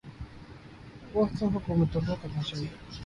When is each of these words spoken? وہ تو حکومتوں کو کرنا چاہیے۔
وہ 1.13 1.25
تو 1.39 1.45
حکومتوں 1.47 2.01
کو 2.07 2.15
کرنا 2.21 2.41
چاہیے۔ 2.41 2.67